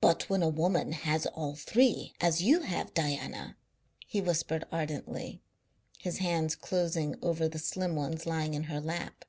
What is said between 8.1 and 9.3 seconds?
lying in her lap.